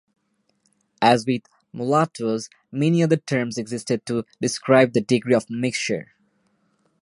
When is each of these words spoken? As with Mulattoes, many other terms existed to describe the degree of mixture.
As 0.99 1.27
with 1.27 1.43
Mulattoes, 1.73 2.49
many 2.71 3.03
other 3.03 3.17
terms 3.17 3.59
existed 3.59 4.03
to 4.07 4.25
describe 4.41 4.93
the 4.93 5.01
degree 5.01 5.35
of 5.35 5.47
mixture. 5.47 6.13